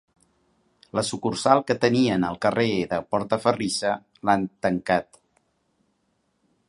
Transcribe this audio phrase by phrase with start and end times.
[0.99, 3.93] La sucursal que tenien al carrer de Portaferrissa
[4.31, 5.21] l'han tancat.